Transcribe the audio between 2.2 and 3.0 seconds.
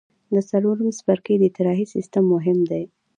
مهم دی.